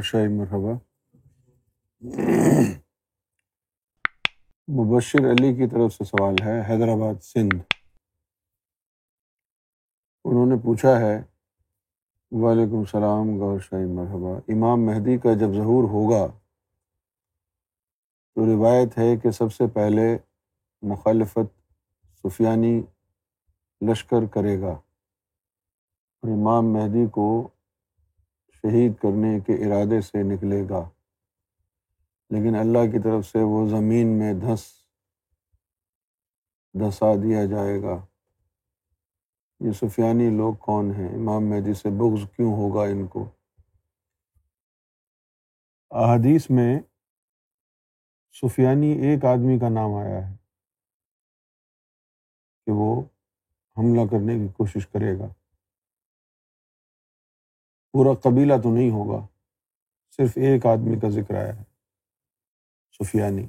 [0.00, 0.72] گور شاہی مرحبا
[4.68, 7.56] مبشر علی کی طرف سے سوال ہے حیدرآباد سندھ
[10.24, 11.12] انہوں نے پوچھا ہے
[12.32, 16.26] وعلیکم السلام گور شاہی مرحبا امام مہدی کا جب ظہور ہوگا
[18.36, 20.06] تو روایت ہے کہ سب سے پہلے
[20.82, 21.54] مخالفت
[22.24, 22.80] سفیانی
[23.80, 27.30] لشکر کرے گا اور امام مہدی کو
[28.62, 30.90] شہید کرنے کے ارادے سے نکلے گا۔
[32.30, 34.64] لیکن اللہ کی طرف سے وہ زمین میں دھنس،
[36.74, 38.06] دھسا دیا جائے گا۔
[39.60, 43.30] یہ سفیانی لوگ کون ہیں؟ امام مہدی سے بغض کیوں ہوگا ان کو؟
[45.90, 46.80] احادیث میں
[48.32, 50.36] سفیانی ایک آدمی کا نام آیا ہے
[52.66, 53.02] کہ وہ
[53.78, 55.39] حملہ کرنے کی کوشش کرے گا۔
[57.92, 59.26] پورا قبیلہ تو نہیں ہوگا۔
[60.10, 61.62] صرف ایک آدمی کا ذکر آیا ہے،
[62.90, 63.46] سفیانی۔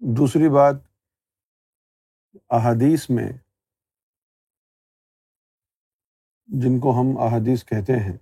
[0.00, 0.74] دوسری بات،
[2.50, 3.32] احادیث میں
[6.46, 8.18] جن کو ہم احادیث کہتے ہیں،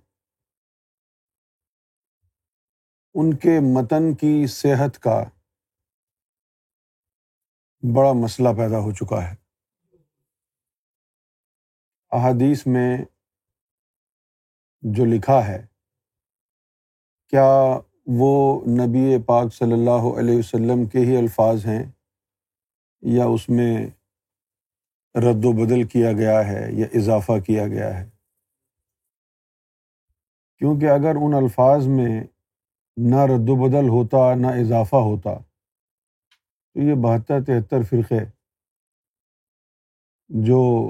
[3.13, 5.23] ان کے متن کی صحت کا
[7.95, 9.35] بڑا مسئلہ پیدا ہو چکا ہے۔
[12.11, 12.97] احادیث میں
[14.83, 15.65] جو لکھا ہے،
[17.33, 21.83] کیا وہ نبی پاک صلی اللہ علیہ وسلم کے ہی الفاظ ہیں
[23.03, 23.87] یا اس میں
[25.15, 28.09] رد و بدل کیا گیا ہے یا اضافہ کیا گیا ہے؟
[30.61, 32.23] کیونکہ اگر ان الفاظ میں
[32.97, 35.33] نہ رد و بدل ہوتا، نہ اضافہ ہوتا،
[36.75, 38.19] تو یہ بہتر تہتر فرقے
[40.29, 40.89] جو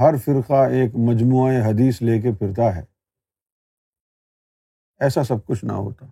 [0.00, 2.91] ہر فرقہ ایک مجموعہ حدیث لے کے پھرتا ہے۔
[5.02, 6.06] ایسا سب کچھ نہ ہوتا۔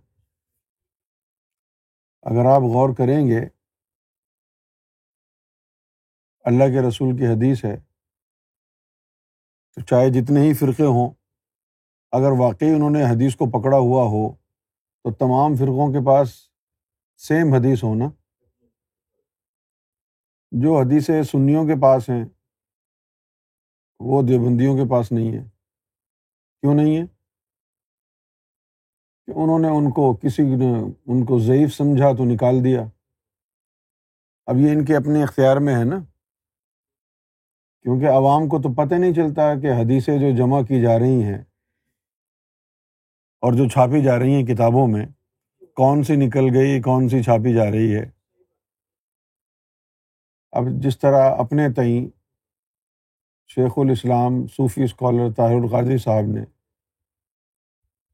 [2.22, 3.40] اگر آپ غور کریں گے،
[6.44, 7.76] اللہ کے رسول کی حدیث ہے،
[9.74, 11.14] تو چاہے جتنے ہی فرقے ہوں،
[12.12, 14.34] اگر واقعی انہوں نے حدیث کو پکڑا ہوا ہو،
[15.02, 16.50] تو تمام فرقوں کے پاس
[17.16, 18.04] سیم حدیث ہو نا۔
[20.52, 22.24] جو حدیثیں سنیوں کے پاس ہیں،
[24.00, 25.42] وہ دیوبندیوں کے پاس نہیں ہے
[26.60, 27.19] کیوں نہیں ہے
[29.30, 30.72] کہ انہوں نے ان کو کسی نے
[31.06, 32.84] ان کو ضعیف سمجھا تو نکال دیا۔
[34.46, 35.98] اب یہ ان کے اپنے اختیار میں ہے نا۔
[37.82, 41.38] کیونکہ عوام کو تو پتہ نہیں چلتا کہ حدیثیں جو جمع کی جا رہی ہیں
[43.40, 45.06] اور جو چھاپی جا رہی ہیں کتابوں میں،
[45.74, 48.10] کون سی نکل گئی، کون سی چھاپی جا رہی ہے۔
[50.52, 52.08] اب جس طرح اپنے تئیں
[53.48, 56.59] شیخ الاسلام صوفی اسکالر طاہر القادری صاحب نے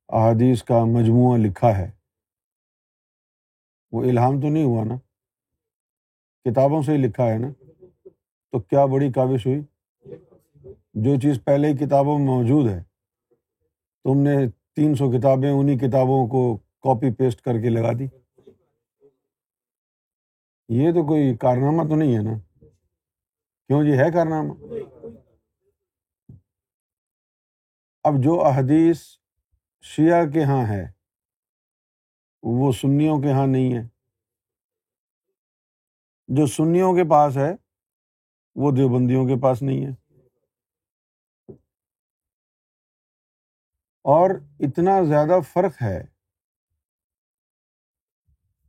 [0.09, 1.91] احادیث کا مجموعہ لکھا ہے۔
[3.93, 4.97] وہ الہام تو نہیں ہوا نا؟
[6.45, 7.49] کتابوں سے ہی لکھا ہے نا؟
[8.51, 9.61] تو کیا بڑی کاوش ہوئی؟
[10.95, 12.83] جو چیز پہلے ہی کتابوں میں موجود ہے۔
[14.05, 18.07] تم نے تین سو کتابیں انہیں کتابوں کو کاپی پیسٹ کر کے لگا دی۔
[20.69, 22.39] یہ تو کوئی کارنامہ تو نہیں ہے نا؟
[23.67, 24.53] کیوں جی ہے کارنامہ؟
[28.05, 29.03] اب جو احادیث
[29.81, 30.93] شیعہ کے یہاں ہے،
[32.43, 33.83] وہ سنیوں کے یہاں نہیں ہے۔
[36.29, 37.53] جو سنیوں کے پاس ہے،
[38.55, 39.91] وہ دیوبندیوں کے پاس نہیں ہے۔
[44.03, 46.05] اور اتنا زیادہ فرق ہے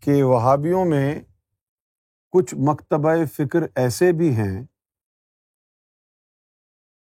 [0.01, 1.21] کہ وہابیوں میں
[2.31, 4.65] کچھ مکتبہ فکر ایسے بھی ہیں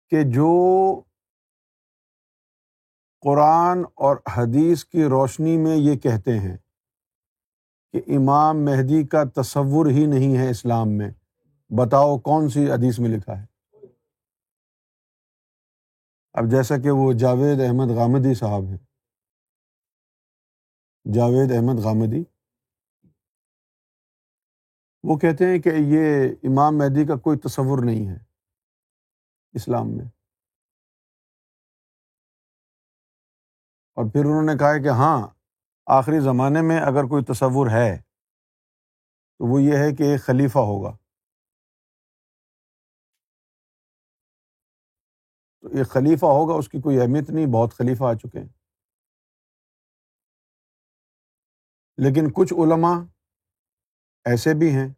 [0.10, 0.52] کہ جو
[3.24, 6.58] قرآن اور حدیث کی روشنی میں یہ کہتے ہیں
[7.92, 11.12] کہ امام مہدی کا تصور ہی نہیں ہے اسلام میں۔
[11.70, 13.46] بتاؤ کون سی حدیث میں لکھا ہے؟
[16.34, 18.78] اب جیسا کہ وہ جاوید احمد غامدی صاحب ہیں۔
[21.14, 22.24] جاوید احمد غامدی۔
[25.04, 28.18] وہ کہتے ہیں کہ یہ امام مہدی کا کوئی تصور نہیں ہے
[29.54, 30.06] اسلام میں۔
[33.94, 35.28] اور پھر انہوں نے کہا کہ ہاں
[35.86, 37.98] آخری زمانے میں اگر کوئی تصور ہے،
[39.40, 40.98] تو وہ یہ ہے کہ ایک خلیفہ ہوگا۔
[45.62, 48.48] تو ایک خلیفہ ہوگا، اس کی کوئی اہمیت نہیں، بہت خلیفہ آ چکے ہیں۔
[51.98, 53.00] لیکن کچھ علماء
[54.26, 54.90] ایسے بھی ہیں،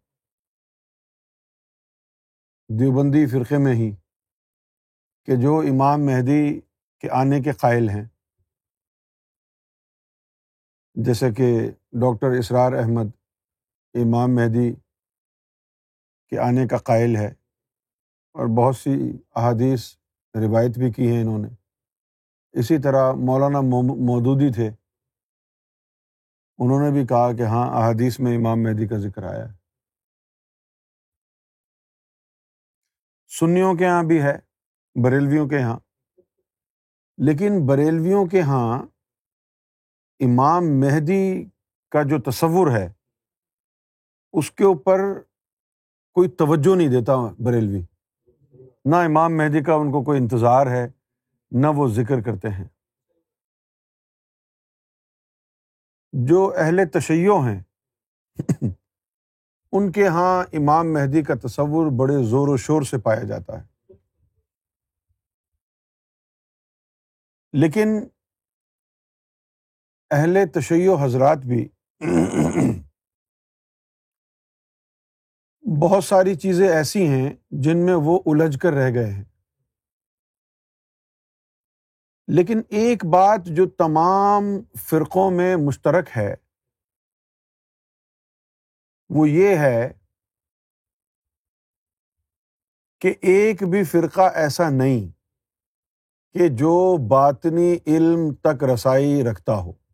[2.80, 3.96] دیوبندی فرقے میں ہی،
[5.26, 6.62] کہ جو امام مہدی
[7.00, 8.15] کے آنے کے قائل ہیں۔
[10.96, 13.06] جیسے کہ ڈاکٹر اسرار احمد،
[13.94, 14.74] امام مہدی
[16.30, 17.28] کے آنے کا قائل ہے
[18.34, 19.96] اور بہت سی احادیث
[20.36, 21.48] روایت بھی کی ہیں انہوں نے۔
[22.52, 24.70] اسی طرح مولانا مودودی تھے۔
[26.58, 29.54] انہوں نے بھی کہا کہ ہاں احادیث میں امام مہدی کا ذکر آیا ہے۔
[33.28, 34.38] سنیوں کے یہاں بھی ہے،
[35.04, 35.80] بریلویوں کے یہاں
[37.18, 38.84] لیکن بریلویوں کے یہاں
[40.20, 41.46] امام مہدی
[41.90, 42.92] کا جو تصور ہے،
[44.34, 45.00] اس کے اوپر
[46.14, 47.14] کوئی توجہ نہیں دیتا
[47.44, 47.82] بریلوی۔
[48.86, 50.88] نہ امام مہدی کا ان کو کوئی انتظار ہے،
[51.52, 52.66] نہ وہ ذکر کرتے ہیں۔
[56.14, 57.62] جو اہل تشیع ہیں،
[59.72, 63.94] ان کے یہاں امام مہدی کا تصور بڑے زور و شور سے پایا جاتا ہے۔
[67.54, 67.88] لیکن
[70.16, 71.70] اہل تشیع حضرات بھی
[75.82, 79.24] بہت ساری چیزیں ایسی ہیں جن میں وہ الجھ کر رہ گئے ہیں۔
[82.28, 84.44] لیکن ایک بات جو تمام
[84.78, 86.36] فرقوں میں مشترک ہے،
[89.10, 89.94] وہ یہ ہے
[93.00, 95.12] کہ ایک بھی فرقہ ایسا نہیں
[96.34, 99.85] کہ جو باطنی علم تک رسائی رکھتا ہو۔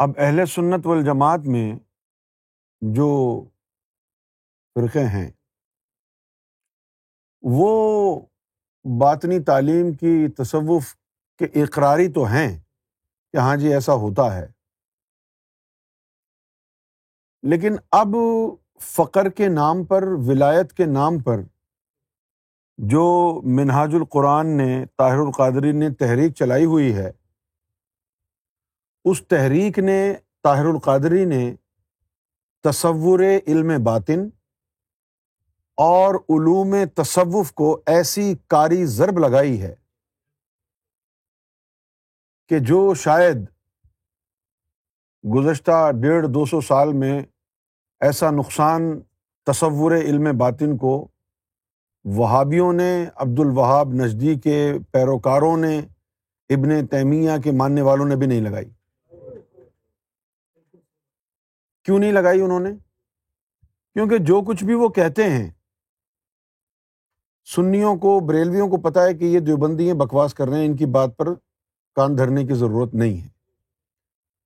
[0.00, 1.78] اب اہل سنت والجماعت میں
[2.82, 3.44] جو
[4.74, 5.30] فرقے ہیں،
[7.42, 8.20] وہ
[9.00, 10.96] باطنی تعلیم کی تصوف
[11.38, 12.60] کے اقراری تو ہیں
[13.32, 14.46] کہ ہاں جی ایسا ہوتا ہے۔
[17.42, 18.08] لیکن اب
[18.80, 21.40] فقر کے نام پر، ولایت کے نام پر
[22.78, 27.10] جو منہاج القرآن نے، طاہر القادری نے تحریک چلائی ہوئی ہے
[29.04, 31.54] اس تحریک نے، طاہر القادری نے
[32.64, 34.28] تصور علم باطن
[35.78, 39.74] اور علوم تصوف کو ایسی کاری ضرب لگائی ہے
[42.48, 43.36] کہ جو شاید
[45.24, 47.22] گزشتہ ڈیڑھ دو سو سال میں
[48.00, 49.00] ایسا نقصان
[49.46, 51.08] تصور علم باطن کو
[52.04, 55.78] وہابیوں نے عبد الوہاب نجدی کے پیروکاروں نے،
[56.48, 58.70] ابن تیمیہ کے ماننے والوں نے بھی نہیں لگائی۔
[61.84, 62.70] کیوں نہیں لگائی انہوں نے؟
[63.94, 65.50] کیونکہ جو کچھ بھی وہ کہتے ہیں،
[67.44, 70.76] سنیوں کو، بریلویوں کو پتا ہے کہ یہ دیوبندی ہیں بکواس کر رہے ہیں، ان
[70.76, 71.34] کی بات پر
[71.94, 73.28] کان دھرنے کی ضرورت نہیں ہے۔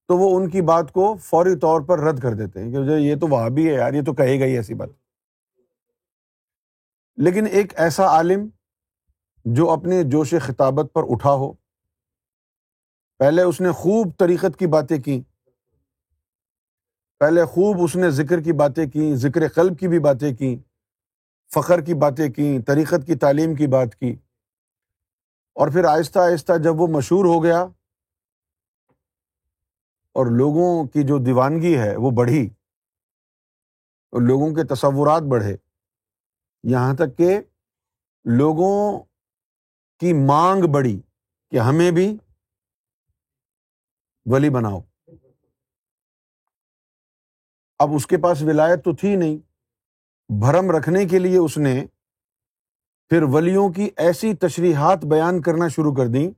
[0.08, 3.16] تو وہ ان کی بات کو فوری طور پر رد کر دیتے ہیں کہ یہ
[3.16, 4.88] تو وہاں بھی ہے یار، یہ تو کہے گا ہی ایسی بات۔
[7.16, 8.48] لیکن ایک ایسا عالم
[9.44, 11.52] جو اپنے جوش خطابت پر اٹھا ہو،
[13.18, 15.22] پہلے اس نے خوب طریقت کی باتیں کی
[17.24, 20.58] پہلے خوب اس نے ذکر کی باتیں کی ذکر قلب کی بھی باتیں کی
[21.54, 24.16] فخر کی باتیں کیں، طریقت کی تعلیم کی بات کی۔
[25.54, 27.62] اور پھر آہستہ آہستہ جب وہ مشہور ہو گیا
[30.12, 32.50] اور لوگوں کی جو دیوانگی ہے وہ بڑھی
[34.10, 35.56] اور لوگوں کے تصورات بڑھے،
[36.62, 37.40] یہاں تک کہ
[38.24, 39.02] لوگوں
[39.98, 41.00] کی مانگ بڑھی
[41.50, 42.16] کہ ہمیں بھی
[44.26, 44.80] ولی بناؤ۔
[47.84, 49.36] اب اس کے پاس ولایت تو تھی نہیں۔
[50.40, 51.86] بھرم رکھنے کے لیے اس نے
[53.08, 56.30] پھر ولیوں کی ایسی تشریحات بیان کرنا شروع کر دیں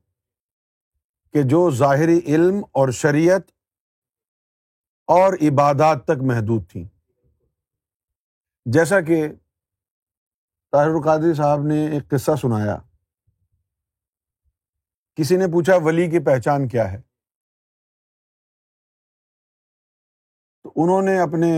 [1.33, 3.43] کہ جو ظاہری علم اور شریعت
[5.07, 6.85] اور عبادات تک محدود تھیں۔
[8.67, 9.29] جیسا کہ
[10.73, 12.79] طاہر القادری صاحب نے ایک قصہ سنایا۔
[15.15, 17.06] کسی نے پوچھا ولی کی پہچان کیا ہے؟
[20.67, 21.49] تو انہوں نے اپنے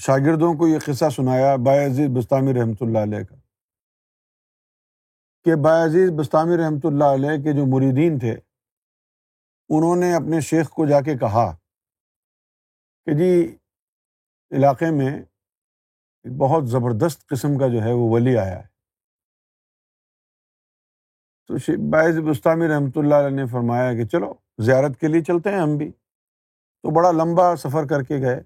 [0.00, 3.36] شاگردوں کو یہ قصہ سنایا عزیز بستانی رحمۃ اللہ علیہ کا،
[5.46, 8.32] کہ عزیز بستانی رحمۃ اللہ علیہ کے جو مریدین تھے،
[9.70, 11.46] انہوں نے اپنے شیخ کو جا کے کہا
[13.06, 13.30] کہ جی
[14.52, 18.66] علاقے میں ایک بہت زبردست قسم کا جو ہے وہ ولی آیا ہے۔
[21.50, 24.34] تو باعث بستانی رحمۃ اللہ علیہ نے فرمایا کہ چلو
[24.64, 25.92] زیارت کے لیے چلتے ہیں ہم بھی۔
[26.82, 28.40] تو بڑا لمبا سفر کر کے گئے۔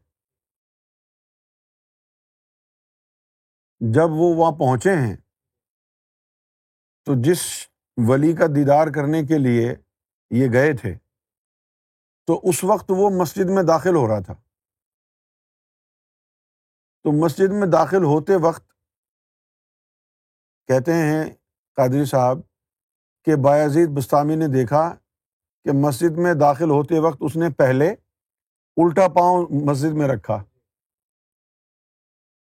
[3.94, 5.16] جب وہ وہاں پہنچے ہیں،
[7.04, 7.68] تو جس
[8.08, 9.74] ولی کا دیدار کرنے کے لیے
[10.30, 10.98] یہ گئے تھے،
[12.26, 14.34] تو اس وقت وہ مسجد میں داخل ہو رہا تھا۔
[17.02, 18.72] تو مسجد میں داخل ہوتے وقت
[20.66, 21.34] کہتے ہیں
[21.74, 22.38] قادری صاحب
[23.24, 24.94] کہ بایازید بستانی نے دیکھا
[25.64, 27.94] کہ مسجد میں داخل ہوتے وقت اس نے پہلے
[28.76, 30.44] الٹا پاؤں مسجد میں رکھا۔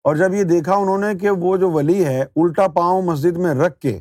[0.03, 3.53] اور جب یہ دیکھا انہوں نے کہ وہ جو ولی ہے، الٹا پاؤں مسجد میں
[3.53, 3.99] رکھ کے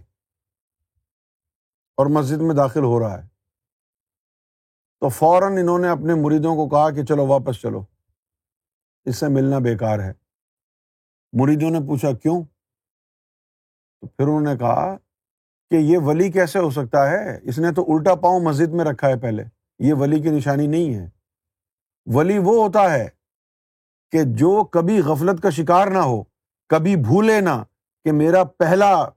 [1.97, 3.29] اور مسجد میں داخل ہو رہا ہے۔
[5.01, 7.85] تو فوراً انہوں نے اپنے مریدوں کو کہا کہ چلو واپس چلو۔
[9.05, 10.13] اس سے ملنا بیکار ہے۔
[11.33, 12.45] مریدوں نے پوچھا، کیوں؟
[14.01, 14.97] تو پھر انہوں نے کہا
[15.71, 19.09] کہ یہ ولی کیسے ہو سکتا ہے؟ اس نے تو الٹا پاؤں مسجد میں رکھا
[19.09, 19.45] ہے پہلے۔
[19.79, 21.24] یہ ولی کی نشانی نہیں ہے۔
[22.07, 23.09] ولی وہ ہوتا ہے
[24.13, 26.23] کہ جو کبھی غفلت کا شکار نہ ہو،
[26.69, 27.63] کبھی بھولے نہ
[28.05, 29.09] کہ میرا پہلا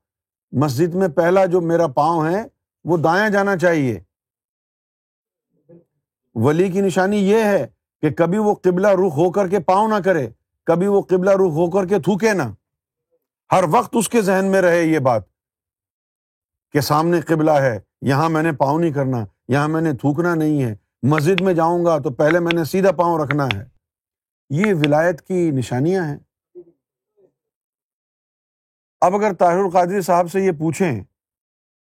[0.51, 2.43] مسجد میں پہلا جو میرا پاؤں ہے،
[2.83, 3.99] وہ دایاں جانا چاہیے۔
[6.35, 7.67] ولی کی نشانی یہ ہے
[8.01, 10.29] کہ کبھی وہ قبلہ رخ ہو کر کے پاؤں نہ کرے،
[10.63, 12.43] کبھی وہ قبلہ رخ ہو کر کے تھوکے نہ۔
[13.51, 15.23] ہر وقت اس کے ذہن میں رہے یہ بات
[16.71, 20.63] کہ سامنے قبلہ ہے، یہاں میں نے پاؤں نہیں کرنا، یہاں میں نے تھوکنا نہیں
[20.63, 23.65] ہے۔ مسجد میں جاؤں گا تو پہلے میں نے سیدھا پاؤں رکھنا ہے۔
[24.49, 26.17] یہ ولایت کی نشانیاں ہیں۔
[29.01, 31.03] اب اگر طاہر القادری صاحب سے یہ پوچھیں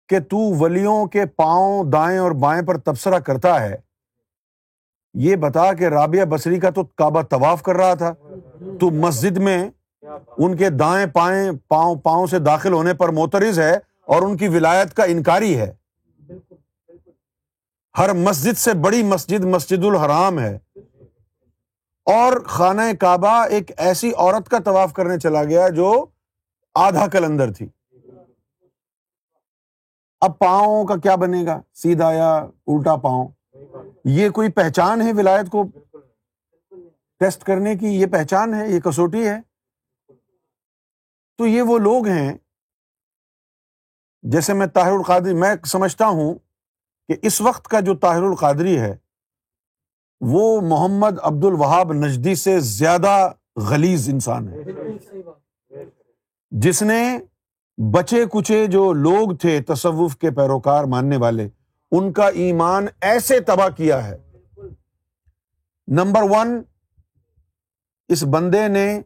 [0.09, 3.77] کہ تو ولیوں کے پاؤں دائیں اور بائیں پر تبصرہ کرتا ہے،
[5.15, 8.15] یہ بتا کہ رابعہ بصری کا تو کعبہ طواف کر رہا تھا۔
[8.81, 9.71] تو مسجد میں
[10.39, 14.49] ان کے دائیں پائیں پاؤں پاؤں سے داخل ہونے پر موترز ہے اور ان کی
[14.49, 15.75] ولایت کا انکاری ہے۔
[17.99, 20.59] ہر مسجد سے بڑی مسجد مسجد الحرام ہے۔
[22.05, 26.07] اور خانہ کعبہ ایک ایسی عورت کا طواف کرنے چلا گیا جو
[26.75, 27.69] آدھا کلندر تھی۔
[30.21, 33.29] اب پاؤں کا کیا بنے گا؟ سیدھا یا الٹا پاؤں۔
[34.05, 35.65] یہ کوئی پہچان ہے ولایت کو؟
[37.19, 39.41] ٹیسٹ کرنے کی یہ پہچان ہے، یہ کسوٹی ہے۔
[41.39, 42.39] تو یہ وہ لوگ ہیں۔
[44.23, 46.35] جیسے میں طاہر القادری، میں سمجھتا ہوں
[47.09, 48.97] کہ اس وقت کا جو طاہر القادری ہے،
[50.21, 54.59] وہ محمد عبد الوہاب نجدی سے زیادہ غلیز انسان ہے۔
[56.51, 57.19] جس نے
[57.93, 61.49] بچے کچے جو لوگ تھے تصوف کے پیروکار ماننے والے،
[61.91, 64.19] ان کا ایمان ایسے تباہ کیا ہے۔
[65.87, 66.63] نمبر ون،
[68.09, 69.01] اس بندے نے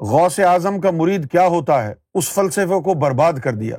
[0.00, 3.76] غوث اعظم کا مرید کیا ہوتا ہے؟ اس فلسفے کو برباد کر دیا۔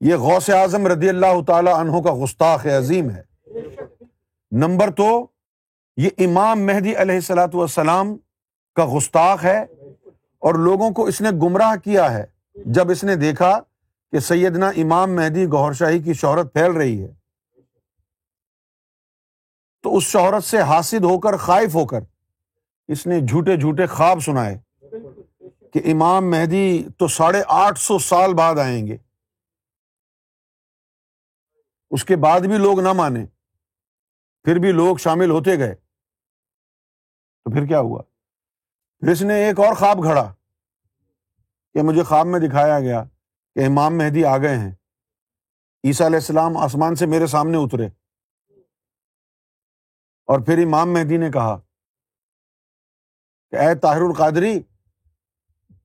[0.00, 3.22] یہ غوث اعظم رضی اللہ تعالی عنہ کا گستاخ عظیم ہے۔
[4.52, 5.10] نمبر تو
[5.96, 8.16] یہ امام مہدی علیہ السلاۃ والسلام
[8.76, 9.60] کا گستاخ ہے
[10.42, 12.24] اور لوگوں کو اس نے گمراہ کیا ہے۔
[12.56, 13.58] جب اس نے دیکھا
[14.12, 17.08] کہ سیدنا امام مہدی گور شاہی کی شہرت پھیل رہی ہے،
[19.84, 22.00] تو اس شہرت سے حاصل ہو کر، خائف ہو کر
[22.88, 24.58] اس نے جھوٹے جھوٹے خواب سنائے
[25.72, 28.96] کہ امام مہدی تو ساڑھے آٹھ سو سال بعد آئیں گے۔
[31.90, 33.26] اس کے بعد بھی لوگ نہ مانے
[34.44, 35.74] پھر بھی لوگ شامل ہوتے گئے۔
[37.44, 38.02] تو پھر کیا ہوا؟
[38.98, 40.34] پھر اس نے ایک اور خواب گھڑا
[41.74, 43.04] کہ مجھے خواب میں دکھایا گیا
[43.54, 44.72] کہ امام مہدی آ گئے ہیں۔
[45.84, 47.86] عیسیٰ علیہ السلام آسمان سے میرے سامنے اترے۔
[50.26, 51.60] اور پھر امام مہدی نے کہا،
[53.50, 54.60] کہ اے طاہر القادری،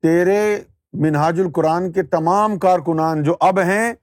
[0.01, 3.93] تیرے منہاج القرآن کے تمام کارکنان جو اب ہیں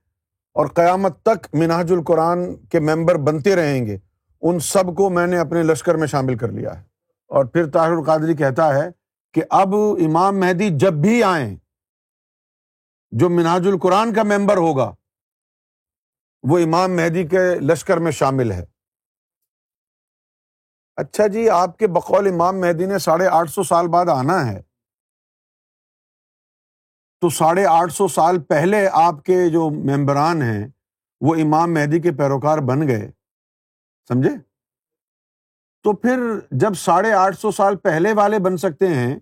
[0.52, 3.98] اور قیامت تک مناج القرآن کے ممبر بنتے رہیں گے،
[4.40, 6.84] ان سب کو میں نے اپنے لشکر میں شامل کر لیا ہے۔
[7.28, 8.90] اور پھر طاہر القادری کہتا ہے
[9.32, 11.56] کہ اب امام مہدی جب بھی آئیں،
[13.10, 14.94] جو مناج القرآن کا ممبر ہوگا،
[16.42, 18.64] وہ امام مہدی کے لشکر میں شامل ہے۔
[20.96, 24.71] اچھا جی آپ کے بقول امام مہدی نے ساڑھے آٹھ سو سال بعد آنا ہے۔
[27.22, 30.68] تو ساڑھے آٹھ سو سال پہلے آپ کے جو ممبران ہیں،
[31.20, 33.10] وہ امام مہدی کے پیروکار بن گئے۔
[34.08, 34.30] سمجھے؟
[35.82, 36.18] تو پھر
[36.50, 39.18] جب ساڑھے آٹھ سو سال پہلے والے بن سکتے ہیں،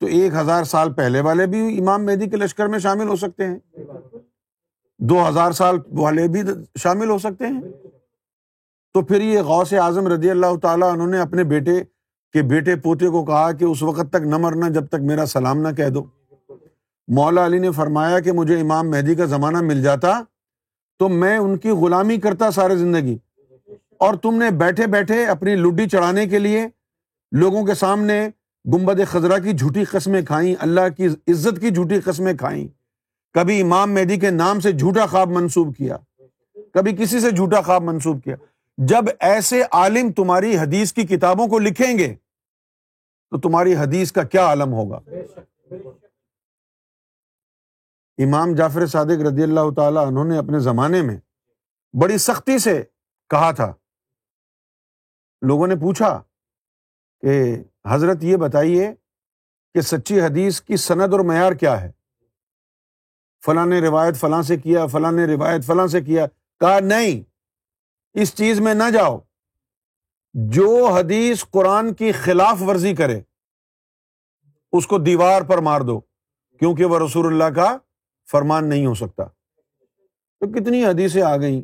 [0.00, 3.46] تو ایک ہزار سال پہلے والے بھی امام مہدی کے لشکر میں شامل ہو سکتے
[3.46, 3.58] ہیں۔
[4.98, 6.42] دو ہزار سال والے بھی
[6.78, 7.60] شامل ہو سکتے ہیں۔
[8.94, 11.84] تو پھر یہ غوث اعظم رضی اللہ تعالیٰ انہوں نے اپنے بیٹے
[12.32, 15.58] کے بیٹے پوتے کو کہا کہ اس وقت تک نہ مرنا جب تک میرا سلام
[15.58, 16.19] نہ کہہ دو۔
[17.14, 20.22] مولا علی نے فرمایا کہ مجھے امام مہدی کا زمانہ مل جاتا
[20.98, 23.16] تو میں ان کی غلامی کرتا سارے زندگی۔
[23.98, 26.66] اور تم نے بیٹھے بیٹھے اپنی لڈی چڑھانے کے لیے
[27.32, 28.28] لوگوں کے سامنے
[28.74, 32.68] گمبد خزرہ کی جھوٹی قسمیں کھائیں، اللہ کی عزت کی جھوٹی قسمیں کھائیں۔
[33.32, 35.96] کبھی امام مہدی کے نام سے جھوٹا خواب منسوب کیا،
[36.74, 38.36] کبھی کسی سے جھوٹا خواب منسوب کیا۔
[38.78, 42.14] جب ایسے عالم تمہاری حدیث کی کتابوں کو لکھیں گے
[43.30, 45.00] تو تمہاری حدیث کا کیا عالم ہوگا؟
[48.24, 51.16] امام جعفر صادق رضی اللہ تعالیٰ انہوں نے اپنے زمانے میں
[52.02, 52.82] بڑی سختی سے
[53.30, 53.74] کہا تھا۔
[55.42, 56.22] لوگوں نے پوچھا
[57.20, 58.94] کہ حضرت یہ بتائیے
[59.74, 61.92] کہ سچی حدیث کی سند اور معیار کیا ہے؟
[63.44, 66.26] فلاں نے روایت فلاں سے کیا، فلاں نے روایت فلاں سے کیا۔
[66.60, 67.22] کہا، نہیں،
[68.14, 69.18] اس چیز میں نہ جاؤ۔
[70.34, 73.20] جو حدیث قرآن کی خلاف ورزی کرے،
[74.72, 76.00] اس کو دیوار پر مار دو،
[76.58, 77.76] کیونکہ وہ رسول اللہ کا
[78.30, 79.24] فرمان نہیں ہو سکتا۔
[80.40, 81.62] تو کتنی حدیثیں آ گئیں۔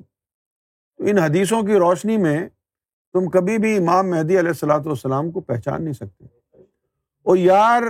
[0.99, 2.49] ان حدیثوں کی روشنی میں
[3.13, 6.25] تم کبھی بھی امام مہدی علیہ السلاۃ والسلام کو پہچان نہیں سکتے۔
[7.25, 7.83] اور یار،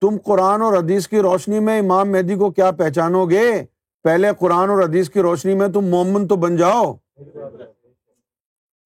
[0.00, 3.64] تم قرآن اور حدیث کی روشنی میں امام مہدی کو کیا پہچانو گے؟
[4.02, 6.94] پہلے قرآن اور حدیث کی روشنی میں تم مومن تو بن جاؤ۔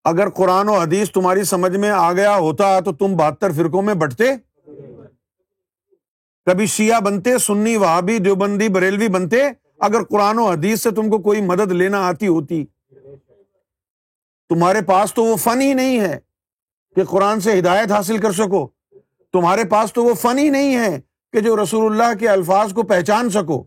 [0.05, 3.95] اگر قرآن و حدیث تمہاری سمجھ میں آ گیا ہوتا تو تم بہتر فرقوں میں
[3.95, 4.25] بٹتے۔
[6.47, 9.37] کبھی شیعہ بنتے، سنی وہابی دیوبندی بریلوی بنتے،
[9.81, 12.65] اگر قرآن و حدیث سے تم کو کوئی مدد لینا آتی ہوتی۔
[14.49, 16.19] تمہارے پاس تو وہ فن ہی نہیں ہے
[16.97, 18.69] کہ قرآن سے ہدایت حاصل کر سکو۔
[19.33, 21.01] تمہارے پاس تو وہ فن ہی نہیں ہے
[21.33, 23.63] کہ جو رسول اللہ کے الفاظ کو پہچان سکو۔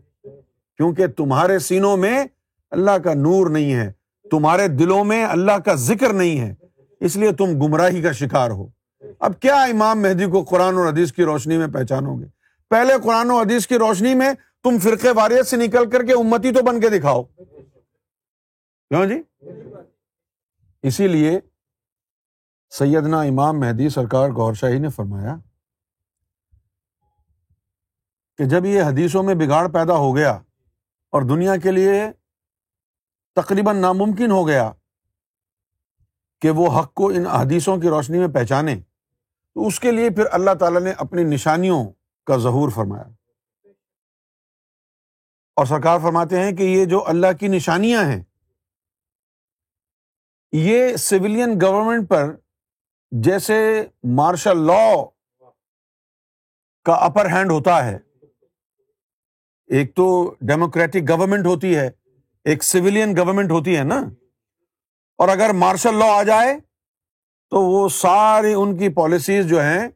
[0.76, 2.24] کیونکہ تمہارے سینوں میں
[2.70, 3.92] اللہ کا نور نہیں ہے،
[4.30, 6.54] تمہارے دلوں میں اللہ کا ذکر نہیں ہے۔
[7.00, 8.66] اس لیے تم گمراہی کا شکار ہو۔
[9.18, 12.39] اب کیا امام مہدی کو قرآن اور حدیث کی روشنی میں پہچانو گے؟
[12.70, 16.52] پہلے قرآن و حدیث کی روشنی میں تم فرقے واریت سے نکل کر کے امتی
[16.52, 17.22] تو بن کے دکھاؤ۔
[18.90, 19.20] کیوں جی؟
[20.82, 21.40] اسی لیے
[22.70, 25.36] سیدنا امام مہدی سرکار گور شاہی نے فرمایا
[28.38, 30.32] کہ جب یہ حدیثوں میں بگاڑ پیدا ہو گیا
[31.12, 32.10] اور دنیا کے لیے
[33.36, 34.72] تقریباً ناممکن ہو گیا
[36.42, 38.80] کہ وہ حق کو ان حدیثوں کی روشنی میں پہچانے،
[39.54, 41.84] تو اس کے لیے پھر اللہ تعالیٰ نے اپنی نشانیوں
[42.30, 43.04] کا ظہور فرمایا۔
[45.56, 48.22] اور سرکار فرماتے ہیں کہ یہ جو اللہ کی نشانیاں ہیں،
[50.52, 52.36] یہ سولین گورنمنٹ پر
[53.10, 55.04] جیسے مارشل لا
[56.84, 57.98] کا اپر ہینڈ ہوتا ہے۔
[59.66, 61.90] ایک تو ڈیموکریٹک گورنمنٹ ہوتی ہے،
[62.44, 64.00] ایک سولین گورنمنٹ ہوتی ہے نا۔
[65.18, 66.58] اور اگر مارشل لا آ جائے
[67.50, 69.88] تو وہ ساری ان کی پالیسیز جو ہیں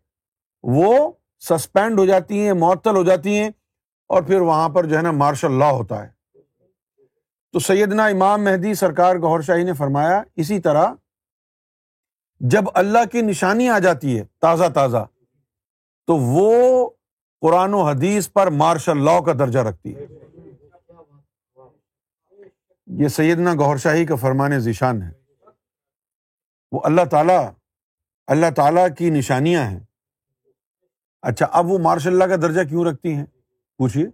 [0.63, 1.13] وہ
[1.49, 3.51] سسپینڈ ہو جاتی ہیں، معطل ہو جاتی ہیں،
[4.07, 6.09] اور پھر وہاں پر جو ہے نا مارشل لا ہوتا ہے۔
[7.53, 10.93] تو سیدنا امام مہدی سرکار گور شاہی نے فرمایا، اسی طرح
[12.41, 15.07] جب اللہ کی نشانی آ جاتی ہے تازہ تازہ،
[16.07, 16.91] تو وہ
[17.41, 20.07] قرآن و حدیث پر مارشل لا کا درجہ رکھتی ہے۔
[22.87, 25.11] یہ سیدنا گور شاہی کا فرمان ذیشان ہے۔
[26.73, 27.51] وہ اللہ تعالیٰ
[28.27, 29.81] اللہ تعالیٰ کی نشانیاں ہیں۔
[31.25, 33.25] اچھا اب وہ مارشاء اللہ کا درجہ کیوں رکھتی ہیں؟
[33.79, 34.07] پوچھیے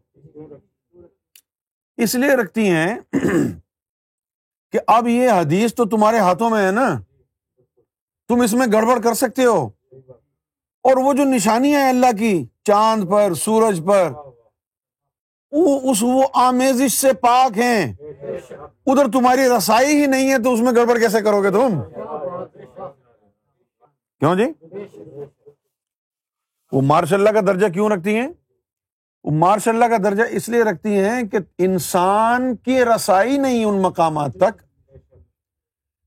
[1.96, 2.94] اس لیے رکھتی ہیں
[4.72, 7.00] کہ اب یہ حدیث تو تمہارے ہاتھوں میں ہے نا؟
[8.28, 9.70] تم اس میں گڑبڑ کر سکتے ہو۔
[10.82, 14.12] اور وہ جو نشانیاں ہیں اللہ کی، چاند پر، سورج پر
[15.50, 17.92] اس، وہ آمیزش سے پاک ہیں۔
[18.86, 21.80] ادھر تمہاری رسائی ہی نہیں ہے تو اس میں گڑبڑ کیسے کرو گے تم؟
[24.18, 24.44] کیوں جی؟
[26.72, 28.28] وہ مارش اللہ کا درجہ کیوں رکھتی ہیں؟
[29.24, 33.82] وہ مارش اللہ کا درجہ اس لیے رکھتی ہیں کہ انسان کی رسائی نہیں ان
[33.82, 34.62] مقامات تک۔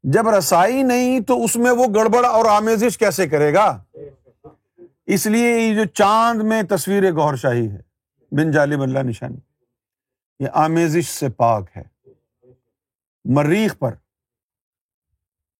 [0.03, 3.83] جب رسائی نہیں تو اس میں وہ گڑبڑ اور آمیزش کیسے کرے گا؟
[5.05, 7.79] اس لیے یہ جو چاند میں تصویر گور شاہی ہے،
[8.31, 9.37] بن جالب اللہ نشانی،
[10.39, 11.83] یہ آمیزش سے پاک ہے۔
[13.25, 13.93] مریخ پر۔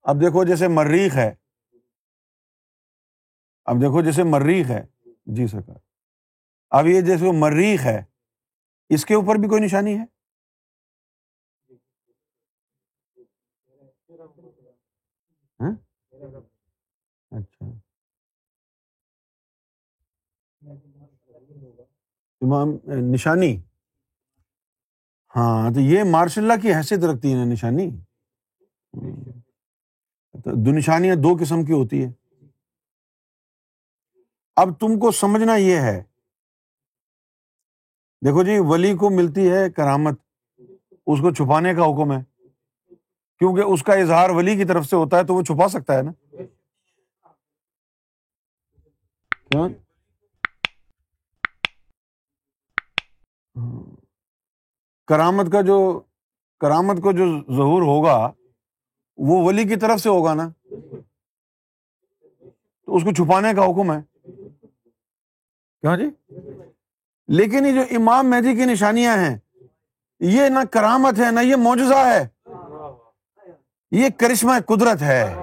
[0.03, 1.33] اب دیکھو جیسے مریخ ہے
[3.65, 4.86] اب دیکھو جیسے مریخ ہے۔
[5.26, 5.76] جی سرکار۔
[6.69, 8.04] اب یہ جیسے مریخ ہے،
[8.89, 10.06] اس کے اوپر بھی کوئی نشانی ہے؟
[15.60, 15.71] ہاں؟
[17.32, 17.65] اچھا۔
[23.12, 23.58] نشانی؟
[25.36, 27.89] ہاں تو یہ مارشاء اللہ کی حیثیت رکھتی ہے نا نشانی
[30.45, 32.10] دو نشانیاں دو قسم کی ہوتی ہے
[34.55, 36.03] اب تم کو سمجھنا یہ ہے۔
[38.25, 40.21] دیکھو جی ولی کو ملتی ہے کرامت،
[41.07, 42.33] اس کو چھپانے کا حکم ہے۔
[43.39, 46.01] کیونکہ اس کا اظہار ولی کی طرف سے ہوتا ہے تو وہ چھپا سکتا ہے
[46.01, 46.11] نا۔
[49.55, 49.69] ہاں۔
[55.07, 56.01] کرامت کا جو،
[56.59, 58.31] کرامت کو جو ظہور ہوگا،
[59.17, 60.49] وہ ولی کی طرف سے ہوگا نا۔
[62.85, 64.12] تو اس کو چھپانے کا حکم ہے۔
[65.84, 66.36] کیا جی؟
[67.28, 69.38] لیکن یہ جو امام مہدی کی نشانیاں ہیں،
[70.19, 72.28] یہ نہ کرامت ہے، نہ یہ معجزہ ہے۔
[73.91, 75.36] یہ کرشمہ قدرت ہے۔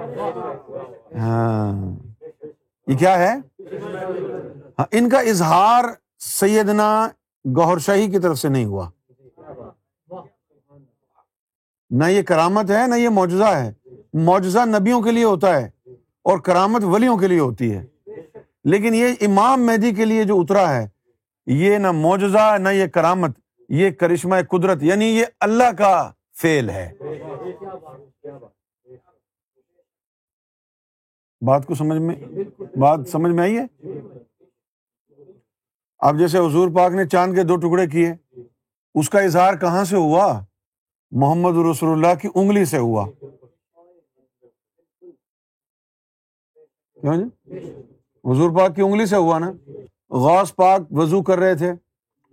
[1.19, 1.73] ہاں۔
[2.87, 3.37] یہ کیا ہے؟
[4.79, 5.85] ہاں، ان کا اظہار
[6.19, 7.09] سیدنا
[7.57, 8.91] گور شاہی کی طرف سے نہیں ہوا۔
[11.91, 13.73] نہ یہ کرامت ہے، نہ یہ معجزہ ہے۔
[14.15, 15.71] معجزہ نبیوں کے لیے ہوتا ہے
[16.23, 17.85] اور کرامت ولیوں کے لیے ہوتی ہے۔
[18.65, 20.89] لیکن یہ امام مہدی کے لیے جو اترا ہے،
[21.47, 26.93] یہ نہ معجزہ، نہ یہ کرامت، یہ کرشمہ قدرت یعنی یہ اللہ کا فیل ہے۔
[31.47, 32.17] بات کو سمجھ میں،
[32.77, 33.89] بات سمجھ میں آئی ہے؟
[35.99, 38.13] اب جیسے حضور پاک نے چاند کے دو ٹکڑے کیے،
[38.95, 40.45] اس کا اظہار کہاں سے ہوا؟
[41.11, 43.07] محمد رسول اللہ کی انگلی سے ہوا۔
[48.25, 49.53] حضور پاک کی انگلی سے ہوا نا۔
[50.11, 51.71] غوث پاک وضو کر رہے تھے۔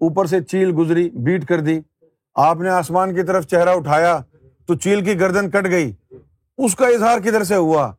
[0.01, 1.79] اوپر سے چیل گزری بیٹ کر دی۔
[2.35, 4.19] آپ نے آسمان کی طرف چہرہ اٹھایا
[4.65, 5.91] تو چیل کی گردن کٹ گئی۔
[6.57, 7.91] اس کا اظہار کدھر سے ہوا؟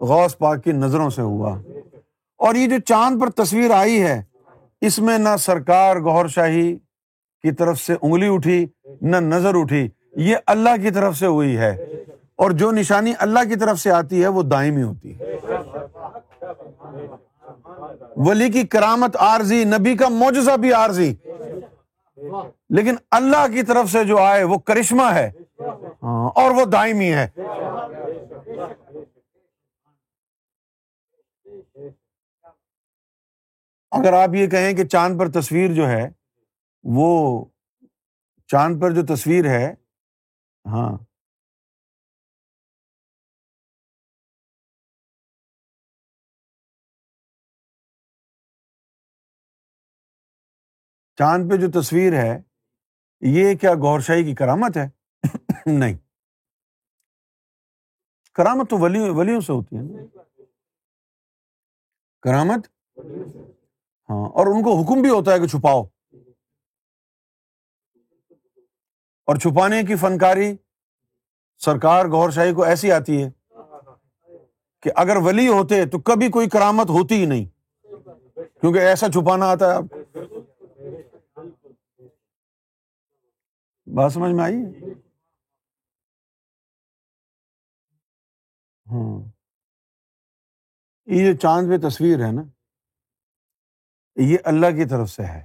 [0.00, 1.58] غوث پاک کی نظروں سے ہوا۔
[2.38, 4.22] اور یہ جو چاند پر تصویر آئی ہے،
[4.80, 6.76] اس میں نہ سرکار گور شاہی
[7.42, 8.66] کی طرف سے انگلی اٹھی،
[9.00, 12.04] نہ نظر اٹھی۔ یہ اللہ کی طرف سے ہوئی ہے۔
[12.36, 15.33] اور جو نشانی اللہ کی طرف سے آتی ہے، وہ دائمی ہوتی ہے۔
[18.16, 21.14] ولی کی کرامت عارضی نبی کا معجزہ بھی عارضی۔
[22.68, 25.30] لیکن اللہ کی طرف سے جو آئے وہ کرشمہ ہے۔
[26.02, 27.28] ہاں، اور وہ دائمی ہے۔
[33.90, 36.10] اگر آپ یہ کہیں کہ چاند پر تصویر جو ہے
[36.84, 37.44] وہ
[38.46, 39.74] چاند پر جو تصویر ہے
[40.66, 40.96] ہاں
[51.18, 52.42] چاند پہ جو تصویر ہے،
[53.20, 54.88] یہ کیا گور شاہی کی کرامت ہے؟
[55.66, 55.96] نہیں۔
[58.34, 60.18] کرامت تو ولی ولیوں سے ہوتی ہے نا۔
[62.22, 62.66] کرامت؟
[64.10, 65.82] ہاں اور ان کو حکم بھی ہوتا ہے کہ چھپاؤ۔
[69.26, 70.56] اور چھپانے کی فنکاری
[71.58, 73.30] سرکار گور شاہی کو ایسی آتی ہے
[74.82, 77.44] کہ اگر ولی ہوتے تو کبھی کوئی کرامت ہوتی ہی نہیں۔
[78.60, 79.84] کیونکہ ایسا چھپانا آتا ہے۔ آپ
[83.86, 84.56] بات سمجھ میں آئی؟
[88.86, 89.32] ہاں۔
[91.06, 92.42] یہ جو چاند پہ تصویر ہے نا،
[94.16, 95.42] یہ اللہ کی طرف سے ہے۔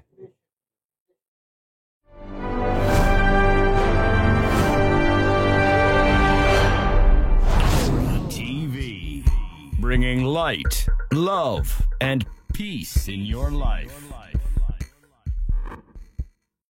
[9.81, 11.57] Bringing light love
[11.99, 14.13] and peace in your life